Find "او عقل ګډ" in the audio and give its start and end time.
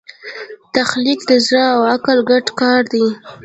1.75-2.45